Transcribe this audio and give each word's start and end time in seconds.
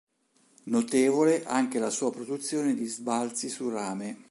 Notevole 0.63 1.43
anche 1.45 1.77
la 1.77 1.91
sua 1.91 2.11
produzione 2.11 2.73
di 2.73 2.87
sbalzi 2.87 3.49
su 3.49 3.69
rame. 3.69 4.17